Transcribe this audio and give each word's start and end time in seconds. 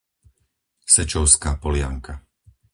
Sečovská 0.93 1.51
Polianka 1.63 2.13